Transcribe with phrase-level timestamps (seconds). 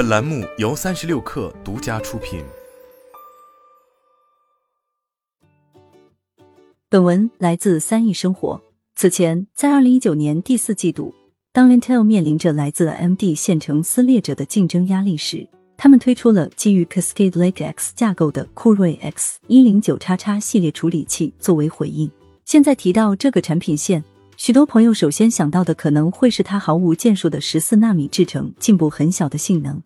[0.00, 2.42] 本栏目由三十六氪独家出品。
[6.88, 8.62] 本文来自三亿生活。
[8.94, 11.14] 此前，在二零一九年第四季度，
[11.52, 22.10] 当 Intel 面临着来自 AMD 线程撕裂者的竞争压力时，他们推出了基于 Cascade Lake X 架构的酷睿 X 一零九叉叉系列处理器作为回应。
[22.46, 24.02] 现在提到这个产品线。
[24.40, 29.78] 许多朋友首先想到的可能会是它毫无建树的十四纳米制程进步很小的性能，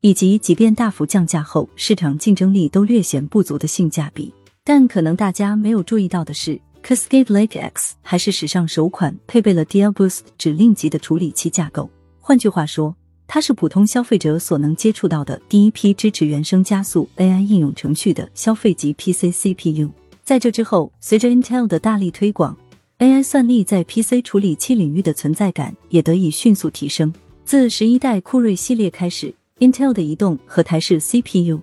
[0.00, 4.34] 以及即便大幅降价后市场竞争力都略显不足的性价比。
[4.64, 11.88] 但可能大家没有注意到的是，Cascade Lake X 还是史上首款配备了 Dia Boost 指令级的处理器架构。
[12.18, 12.92] 换句话说，
[13.28, 19.88] 它是普通消费者所能接触到的第一批支持原生加速 AI 应用程序的消费级 PC CPU。
[20.24, 22.56] 在这之后，随着 Intel 的大力推广。
[23.00, 27.10] AI 算力在 PC 处理器领域的存在感也得以迅速提升。
[27.46, 31.58] 自十一代酷睿系列开始，Intel 的移动和台式 CPU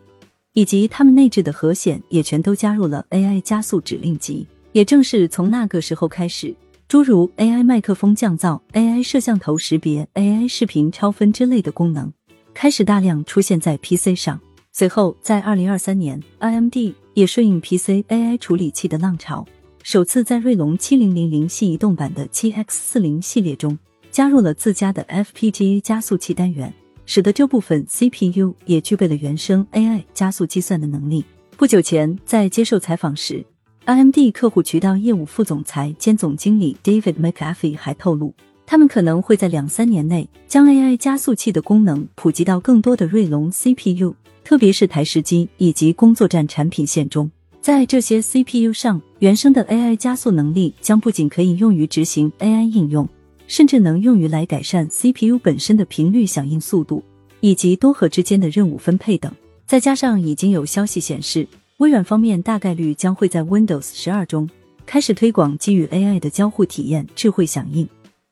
[0.53, 4.47] 以及它们内置的核显也全都加入了 AI 加速指令集。
[4.71, 6.55] 也正是从那个时候开始，
[6.87, 12.11] 诸如 AI 麦克风降噪、AI 摄像头识别、AI 视频超分之类的功能
[12.55, 14.41] 开始大量出现在 PC 上。
[14.71, 16.75] 随后，在二零二三年，AMD
[17.13, 19.45] 也顺应 PC AI 处理器的浪潮。
[19.87, 23.79] 首次在锐龙七零零零系移动版的七 X 四零系列中
[24.11, 26.73] 加入了自家的 FPGA 加速器单元，
[27.05, 31.23] 使得这部分 CPU 也具备了原生 AI 加速计算的能力。
[31.55, 33.45] 不久前，在接受采访时
[33.85, 38.35] ，AMD 客户渠道业务副总裁兼总经理 David McAfee 还透露，
[38.65, 44.13] 他们可能会在两三年内将 AI 加速器的功能普及到更多的锐龙 CPU，
[44.43, 47.31] 特别是台式机以及工作站产品线中。
[47.67, 53.05] 在这些 CPU 上，原生的 AI 加速能力将不仅可以用于执行 AI 应用，
[53.45, 57.03] 甚至能用于来改善 CPU 本身的频率响应速度
[57.41, 59.29] 以及多核之间的任务分配等。
[59.65, 61.45] 再加上已经有消息显示，
[61.79, 64.49] 微软方面大概率将会在 Windows 十二中
[64.85, 67.85] 开始推广基于 AI 的交互体验、智慧响应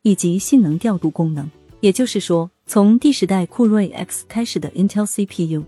[0.03, 1.51] 以及性能调度功能。
[1.81, 5.65] 也就是说，从第十代酷睿 X 开始的 Intel CPU。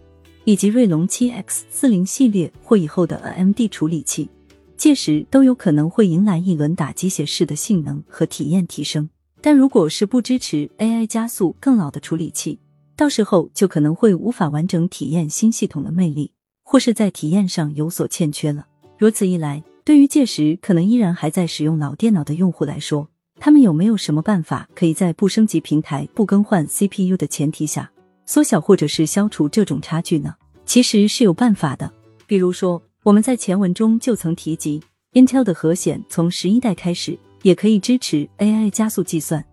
[0.47, 4.29] 以及锐龙七 X 四零系列或以后的 AMD 处理器，
[4.77, 9.09] 届时都有可能会迎来一轮打鸡血式的性能和体验提升。
[9.41, 12.59] 但如果是不支持 AI 加速更老的处理器，
[12.95, 16.31] 到时候就可能会无法完整体验新系统的魅力，
[16.63, 18.67] 或是在体验上有所欠缺了。
[18.97, 27.91] 如此一来，对于届时可能依然还在使用老电脑的用户来说，他们有没有什么办法可以在不升级平台、不更换 CPU 的前提下？
[28.27, 30.35] 缩小或者是消除这种差距呢？
[30.65, 31.91] 其实是有办法的。
[32.27, 34.81] 比如说，我们在前文中就曾提及
[35.13, 39.43] ，Intel 的核显从十一代开始也可以支持 AI 加速计算，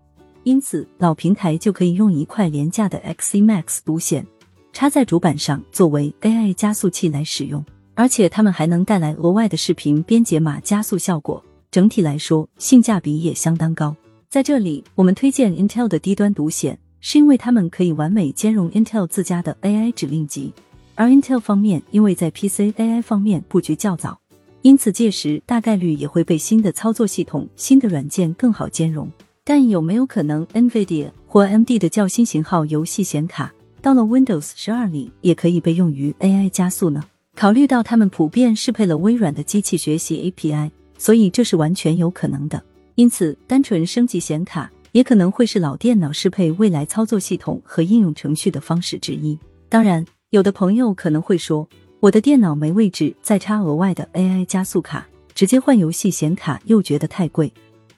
[0.43, 4.27] 因此老平台就可以用一块廉价的 Xe-Max 独显
[4.73, 11.41] 插在主板上作为 AI 加速器来使用，而且它们还能带来额外的视频编解码加速效果。
[11.71, 13.95] 整体来说，性价比也相当高。
[14.27, 16.77] 在这里，我们推荐 Intel 的低端独显。
[17.07, 20.51] 是因为它们可以完美兼容 Intel 自家的 AI 指令集，
[20.95, 24.19] 而 Intel 方面因为在 PC AI 方面布局较早，
[24.63, 29.07] 因此届时大概率也会被新的操作系统、新的软件更好兼容。
[29.43, 37.03] 但有没有可能 NVIDIA 或 AMD 的较新型号游戏显卡到了 Windows 十二里也可以被用于 AI 加速呢？
[37.35, 42.59] 考虑到它们普遍适配了微软的机器学习 API，所以这是完全有可能的。
[42.95, 44.71] 因此，单纯升级显卡。
[44.95, 49.37] 也可能会是老电脑适配未来操作系统和应用程序的方式之一。
[49.67, 51.67] 当然，有的朋友可能会说，
[51.99, 57.51] 我的电脑没位置再插额外的 AI 加速卡，直接换游戏显卡又觉得太贵。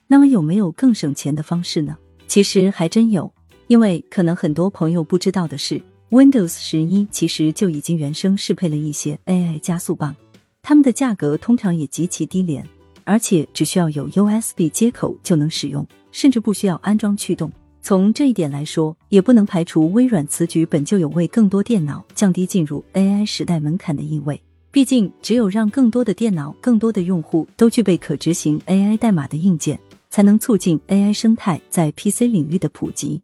[0.07, 1.95] 那么有没有更省钱的方式呢？
[2.27, 3.31] 其实还真有，
[3.67, 10.15] 因为可能很多朋友不知道的是，Windows 十一其实就已经原生适配了一些 AI 加速棒，
[10.63, 12.67] 它们的价格通常也极其低廉。
[13.07, 17.49] 而且只需要有 USB 接口就能使用，甚至不需要安装驱动。
[17.81, 24.41] 从这一点来说，也不能排除微软此举本就有为更多电脑降低进入 AI 时代门槛的意味。
[24.71, 33.21] 毕竟，只有让更多的电脑、更多的用户都具备可执行 AI 代码的硬件，才能促进 AI 生态在 PC 领域的普及。